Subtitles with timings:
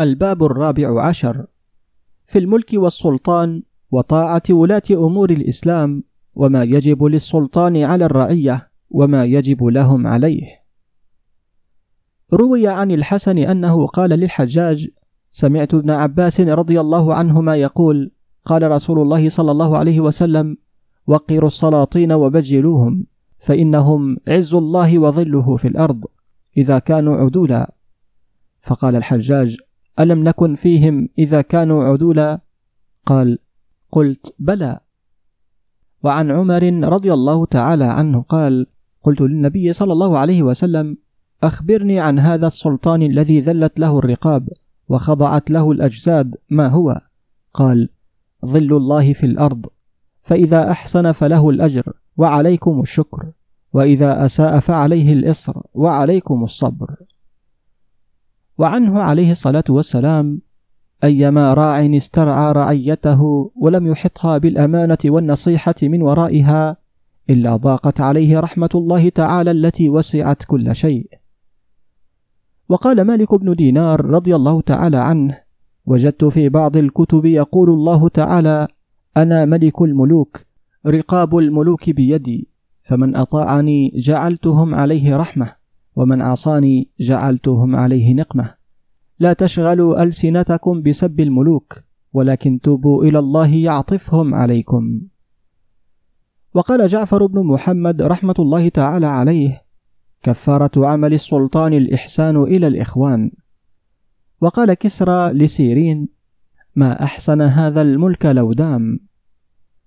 [0.00, 1.46] الباب الرابع عشر
[2.26, 10.06] في الملك والسلطان وطاعة ولاة أمور الإسلام وما يجب للسلطان على الرعية وما يجب لهم
[10.06, 10.42] عليه.
[12.32, 14.88] روي عن الحسن أنه قال للحجاج:
[15.32, 18.12] سمعت ابن عباس رضي الله عنهما يقول:
[18.44, 20.56] قال رسول الله صلى الله عليه وسلم:
[21.06, 23.06] وقروا السلاطين وبجلوهم
[23.38, 26.04] فإنهم عز الله وظله في الأرض
[26.56, 27.74] إذا كانوا عدولا.
[28.60, 29.56] فقال الحجاج:
[30.00, 32.40] ألم نكن فيهم إذا كانوا عدولا؟
[33.06, 33.38] قال:
[33.92, 34.80] قلت: بلى.
[36.02, 38.66] وعن عمر رضي الله تعالى عنه قال:
[39.02, 40.96] قلت للنبي صلى الله عليه وسلم:
[41.42, 44.48] أخبرني عن هذا السلطان الذي ذلت له الرقاب
[44.88, 47.00] وخضعت له الأجساد ما هو؟
[47.54, 47.88] قال:
[48.46, 49.66] ظل الله في الأرض
[50.22, 53.32] فإذا أحسن فله الأجر وعليكم الشكر
[53.72, 56.96] وإذا أساء فعليه الإصر وعليكم الصبر
[58.58, 60.40] وعنه عليه الصلاة والسلام
[61.04, 66.76] أيما راع استرعى رعيته ولم يحطها بالأمانة والنصيحة من ورائها
[67.30, 71.08] إلا ضاقت عليه رحمة الله تعالى التي وسعت كل شيء.
[72.68, 75.38] وقال مالك بن دينار رضي الله تعالى عنه:
[75.86, 78.68] وجدت في بعض الكتب يقول الله تعالى:
[79.16, 80.44] أنا ملك الملوك،
[80.86, 82.48] رقاب الملوك بيدي،
[82.82, 85.52] فمن أطاعني جعلتهم عليه رحمة،
[85.96, 88.54] ومن عصاني جعلتهم عليه نقمة.
[89.18, 95.00] لا تشغلوا ألسنتكم بسب الملوك ولكن توبوا إلى الله يعطفهم عليكم.
[96.54, 99.62] وقال جعفر بن محمد رحمة الله تعالى عليه
[100.22, 103.30] كفارة عمل السلطان الإحسان إلى الإخوان.
[104.40, 106.08] وقال كسرى لسيرين
[106.76, 109.00] ما أحسن هذا الملك لو دام؟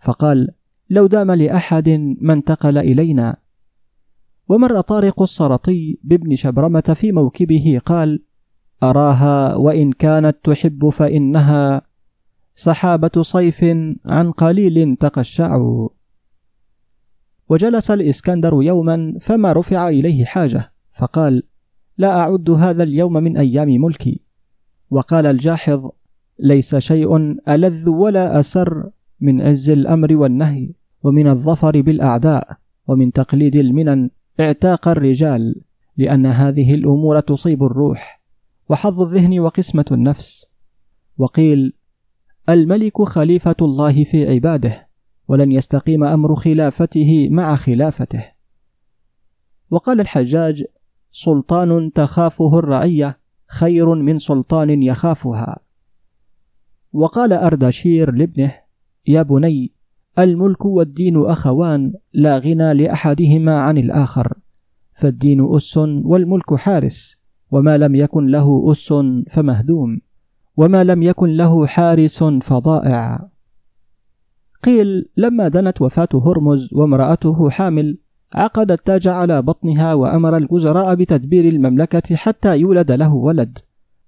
[0.00, 0.48] فقال
[0.90, 1.88] لو دام لأحد
[2.20, 3.36] ما انتقل إلينا
[4.52, 8.22] ومر طارق السرطي بابن شبرمة في موكبه قال
[8.82, 11.82] أراها وإن كانت تحب فإنها
[12.54, 13.64] سحابة صيف
[14.06, 15.58] عن قليل تقشع.
[17.48, 21.42] وجلس الإسكندر يوما فما رفع إليه حاجة فقال
[21.98, 24.20] لا أعد هذا اليوم من أيام ملكي.
[24.90, 25.88] وقال الجاحظ
[26.38, 27.16] ليس شيء
[27.48, 28.90] ألذ ولا أسر
[29.20, 30.72] من عز الأمر والنهي
[31.02, 32.56] ومن الظفر بالأعداء
[32.86, 34.10] ومن تقليد المنن
[34.40, 35.62] اعتاق الرجال
[35.96, 38.22] لأن هذه الأمور تصيب الروح
[38.68, 40.50] وحظ الذهن وقسمة النفس.
[41.18, 41.72] وقيل
[42.48, 44.88] الملك خليفة الله في عباده
[45.28, 48.24] ولن يستقيم أمر خلافته مع خلافته.
[49.70, 50.64] وقال الحجاج
[51.10, 55.58] سلطان تخافه الرعية خير من سلطان يخافها.
[56.92, 58.54] وقال أردشير لابنه
[59.06, 59.72] يا بني
[60.18, 64.32] الملك والدين أخوان لا غنى لأحدهما عن الآخر.
[64.94, 67.18] فالدين أس والملك حارس
[67.50, 68.94] وما لم يكن له أس
[69.30, 70.00] فمهدوم
[70.56, 73.28] وما لم يكن له حارس فضائع.
[74.64, 77.98] قيل لما دنت وفاة هرمز وامرأته حامل
[78.34, 83.58] عقد التاج على بطنها وأمر الوزراء بتدبير المملكة حتى يولد له ولد.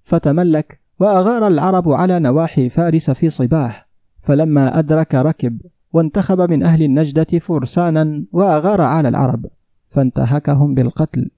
[0.03, 3.89] فتملك وأغار العرب على نواحي فارس في صباح.
[4.21, 5.61] فلما أدرك ركب
[5.95, 9.45] وانتخب من أهل النجدة فرسانا وأغار على العرب
[9.87, 11.31] فانتهكهم بالقتل.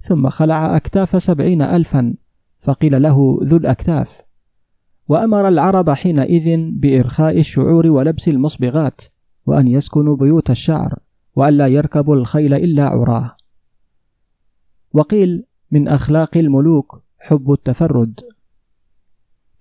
[0.00, 2.14] ثم خلع أكتاف سبعين ألفا
[2.58, 4.22] فقيل له ذو الأكتاف.
[5.08, 9.00] وأمر العرب حينئذ بإرخاء الشعور ولبس المصبغات
[9.46, 10.98] وأن يسكنوا بيوت الشعر
[11.36, 13.36] وألا يركبوا الخيل إلا عراه.
[14.92, 18.20] وقيل من أخلاق الملوك حب التفرد.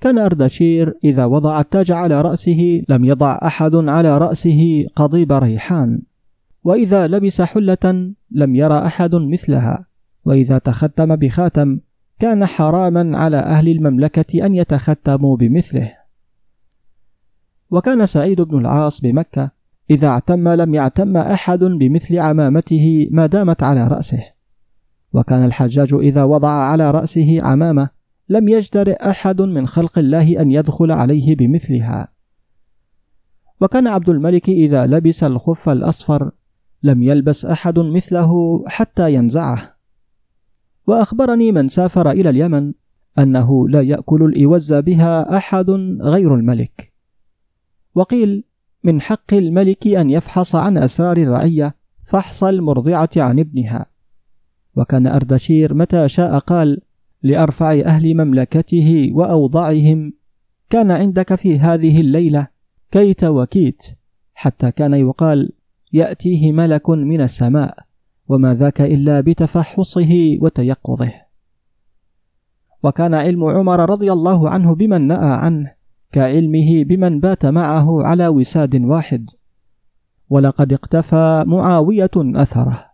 [0.02, 6.02] كان أردشير إذا وضع التاج على رأسه لم يضع أحد على رأسه قضيب ريحان.
[6.64, 9.86] وإذا لبس حلة لم يرى أحد مثلها.
[10.26, 11.80] وإذا تختم بخاتم
[12.20, 15.94] كان حراما على أهل المملكة أن يتختموا بمثله.
[17.72, 19.52] وكان سعيد بن العاص بمكة
[19.92, 24.24] إذا اعتم لم يعتم أحد بمثل عمامته ما دامت على رأسه.
[25.14, 27.99] وكان الحجاج إذا وضع على رأسه عمامة
[28.30, 32.08] لم يجترئ أحد من خلق الله أن يدخل عليه بمثلها.
[33.62, 36.32] وكان عبد الملك إذا لبس الخف الأصفر
[36.84, 39.76] لم يلبس أحد مثله حتى ينزعه.
[40.88, 42.74] وأخبرني من سافر إلى اليمن
[43.20, 45.70] أنه لا يأكل الإوز بها أحد
[46.02, 46.94] غير الملك.
[47.96, 48.44] وقيل
[48.84, 53.86] من حق الملك أن يفحص عن أسرار الرعية فحص المرضعة عن ابنها.
[54.76, 56.82] وكان أردشير متى شاء قال
[57.24, 60.14] لأرفع أهل مملكته وأوضعهم
[60.70, 62.48] كان عندك في هذه الليلة؟
[62.92, 63.84] كيت وكيت.
[64.34, 65.52] حتى كان يقال
[65.94, 67.78] يأتيه ملك من السماء
[68.30, 71.14] وما ذاك إلا بتفحصه وتيقظه.
[72.84, 75.72] وكان علم عمر رضي الله عنه بمن نأى عنه
[76.12, 79.30] كعلمه بمن بات معه على وساد واحد.
[80.30, 82.86] ولقد اقتفى معاوية أثره.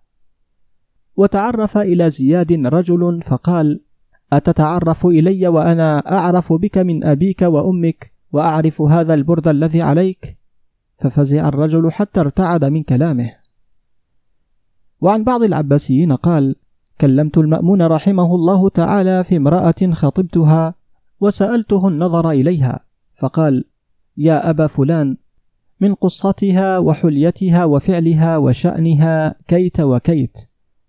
[1.15, 3.84] وتعرف إلى زياد رجل فقال
[4.33, 10.37] أتتعرف إلي وأنا أعرف بك من أبيك وأمك وأعرف هذا البرد الذي عليك؟
[10.99, 13.31] ففزع الرجل حتى ارتعد من كلامه.
[15.01, 16.55] وعن بعض العباسيين قال
[17.01, 20.75] كلمت المأمون رحمه الله تعالى في امرأة خطبتها
[21.21, 22.79] وسألته النظر إليها
[23.15, 23.65] فقال
[24.17, 25.17] يا أبا فلان
[25.81, 30.37] من قصتها وحليتها وفعلها وشأنها كيت وكيت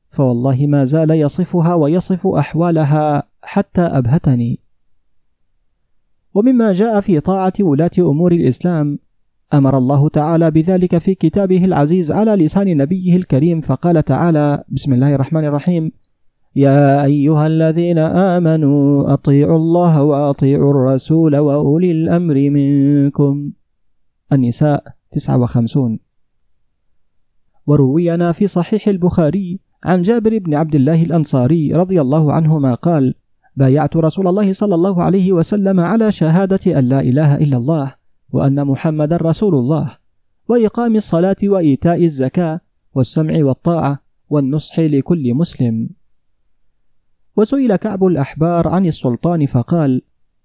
[0.08, 4.60] فوالله ما زال يصفها ويصف أحوالها حتى أبهتني.
[6.34, 8.98] ومما جاء في طاعة ولاة أمور الإسلام
[9.54, 15.14] أمر الله تعالى بذلك في كتابه العزيز على لسان نبيه الكريم فقال تعالى بسم الله
[15.14, 15.92] الرحمن الرحيم
[16.56, 23.50] يا أيها الذين آمنوا أطيعوا الله وأطيعوا الرسول وأولي الأمر منكم.
[24.32, 25.98] النساء 59
[27.66, 33.14] وروينا في صحيح البخاري عن جابر بن عبد الله الأنصاري رضي الله عنهما قال
[33.56, 37.94] بايعت رسول الله صلى الله عليه وسلم على شهادة أن لا إله إلا الله
[38.32, 39.98] وأن محمدا رسول الله
[40.48, 42.60] وإقام الصلاة وإيتاء الزكاة
[42.94, 45.88] والسمع والطاعة والنصح لكل مسلم.
[47.36, 50.02] وسئل كعب الأحبار عن السلطان فقال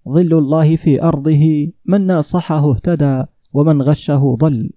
[0.10, 3.24] ظل الله في أرضه من ناصحه اهتدى
[3.54, 4.70] ومن غشه ضل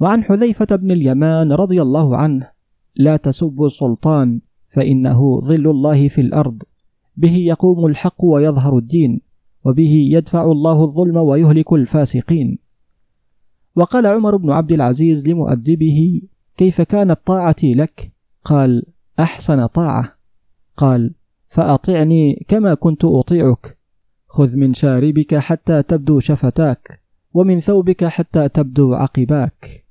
[0.00, 2.50] وعن حذيفة بن اليمان رضي الله عنه
[2.96, 6.62] لا تسبوا السلطان فإنه ظل الله في الأرض.
[7.16, 9.20] به يقوم الحق ويظهر الدين
[9.64, 12.58] وبه يدفع الله الظلم ويهلك الفاسقين.
[13.76, 16.22] وقال عمر بن عبد العزيز لمؤدبه
[16.56, 18.12] كيف كانت طاعتي لك؟
[18.44, 18.86] قال
[19.18, 20.18] أحسن طاعة.
[20.76, 21.14] قال
[21.48, 23.78] فأطعني كما كنت أطيعك.
[24.28, 27.00] خذ من شاربك حتى تبدو شفتاك
[27.34, 29.86] ومن ثوبك حتى تبدو عقباك.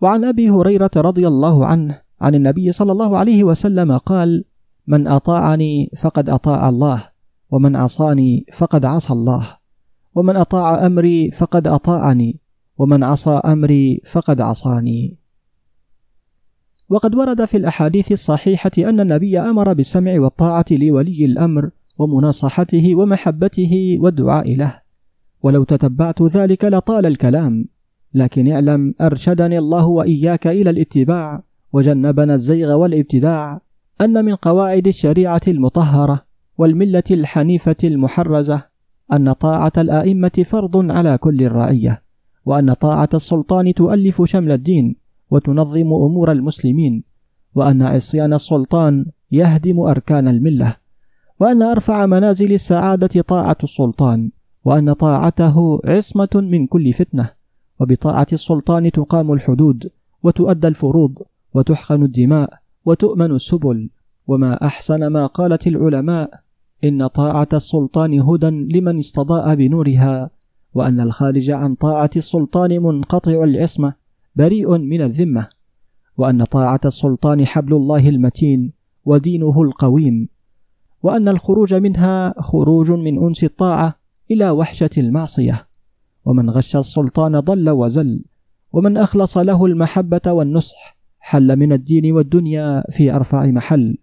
[0.00, 4.44] وعن أبي هريرة رضي الله عنه عن النبي صلى الله عليه وسلم قال
[4.86, 7.08] من أطاعني فقد أطاع الله
[7.50, 9.56] ومن عصاني فقد عصى الله
[10.14, 12.40] ومن أطاع أمري فقد أطاعني
[12.78, 15.16] ومن عصى أمري فقد عصاني.
[16.88, 24.56] وقد ورد في الأحاديث الصحيحة أن النبي أمر بالسمع والطاعة لولي الأمر ومناصحته ومحبته والدعاء
[24.56, 24.80] له
[25.42, 27.68] ولو تتبعت ذلك لطال الكلام
[28.16, 31.42] لكن اعلم أرشدني الله وإياك إلى الاتباع
[31.72, 33.60] وجنبنا الزيغ والابتداع
[34.00, 36.22] أن من قواعد الشريعة المطهرة
[36.58, 38.62] والملة الحنيفة المحرزة
[39.12, 42.02] أن طاعة الأئمة فرض على كل الرعية
[42.46, 44.96] وأن طاعة السلطان تؤلف شمل الدين
[45.30, 47.04] وتنظم أمور المسلمين
[47.54, 50.76] وأن عصيان السلطان يهدم أركان الملة
[51.40, 54.30] وأن أرفع منازل السعادة طاعة السلطان
[54.64, 57.35] وأن طاعته عصمة من كل فتنة.
[57.80, 59.90] وبطاعة السلطان تقام الحدود
[60.22, 61.18] وتؤدى الفروض
[61.54, 63.90] وتحقن الدماء وتؤمن السبل.
[64.26, 66.40] وما أحسن ما قالت العلماء
[66.84, 70.30] إن طاعة السلطان هدى لمن استضاء بنورها
[70.74, 73.94] وأن الخارج عن طاعة السلطان منقطع العصمة
[74.36, 75.48] بريء من الذمة.
[76.16, 78.72] وأن طاعة السلطان حبل الله المتين
[79.04, 80.28] ودينه القويم.
[81.02, 83.96] وأن الخروج منها خروج من أنس الطاعة
[84.30, 85.66] إلى وحشة المعصية.
[86.26, 88.24] ومن غش السلطان ضل وزل
[88.72, 93.98] ومن أخلص له المحبة والنصح حل من الدين والدنيا في أرفع محل.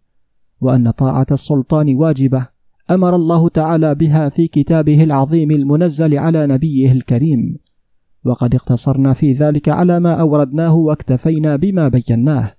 [0.61, 2.47] وأن طاعة السلطان واجبة
[2.91, 7.57] أمر الله تعالى بها في كتابه العظيم المنزل على نبيه الكريم.
[8.25, 12.53] وقد اقتصرنا في ذلك على ما أوردناه واكتفينا بما بيناه.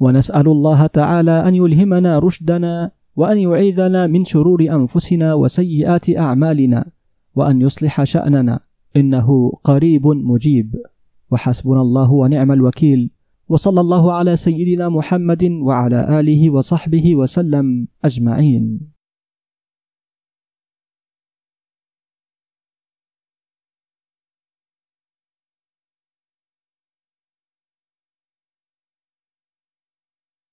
[0.00, 6.84] ونسأل الله تعالى أن يلهمنا رشدنا وأن يعيذنا من شرور أنفسنا وسيئات أعمالنا
[7.34, 8.69] وأن يصلح شأننا.
[8.96, 10.76] إنه قريب مجيب.
[11.30, 13.10] وحسبنا الله ونعم الوكيل.
[13.48, 18.89] وصلى الله على سيدنا محمد وعلى آله وصحبه وسلم أجمعين.